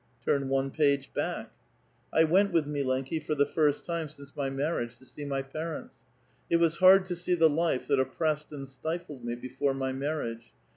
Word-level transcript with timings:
''Tui*n 0.25 0.49
one 0.49 0.71
page 0.71 1.13
back."" 1.13 1.51
I 2.11 2.23
went 2.23 2.51
with 2.51 2.65
milenki 2.65 3.19
for 3.23 3.35
the 3.35 3.45
first 3.45 3.85
time 3.85 4.09
since 4.09 4.35
my 4.35 4.49
marriage 4.49 4.97
to 4.97 5.05
see 5.05 5.25
my 5.25 5.43
parents. 5.43 5.97
It 6.49 6.55
was 6.57 6.77
hard 6.77 7.05
to 7.05 7.15
see 7.15 7.35
the 7.35 7.51
life 7.51 7.85
that 7.87 7.99
oppressed 7.99 8.51
and 8.51 8.67
stifled 8.67 9.23
me 9.23 9.35
before 9.35 9.75
my 9.75 9.91
marriage. 9.91 10.53